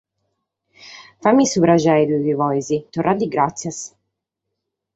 [1.23, 3.79] Faghe·mi su praghere, tue chi podes, torra·li gràtzias.